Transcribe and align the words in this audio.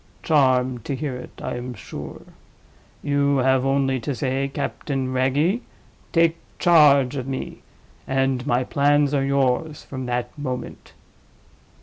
"Charmed 0.23 0.83
to 0.85 0.95
hear 0.95 1.15
it, 1.15 1.39
I 1.43 1.57
am 1.57 1.75
sure. 1.75 2.23
You 3.03 3.37
have 3.37 3.63
only 3.67 3.99
to 3.99 4.15
say, 4.15 4.47
'Captain 4.47 5.13
Wragge, 5.13 5.61
take 6.11 6.37
charge 6.57 7.15
of 7.15 7.27
me'—and 7.27 8.47
my 8.47 8.63
plans 8.63 9.13
are 9.13 9.23
yours 9.23 9.83
from 9.83 10.07
that 10.07 10.35
moment." 10.39 10.93